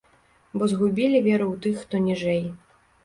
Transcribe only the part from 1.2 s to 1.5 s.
веру